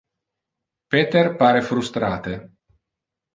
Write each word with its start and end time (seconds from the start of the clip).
Peter 0.95 1.23
pare 1.43 1.61
frustrate. 1.69 2.35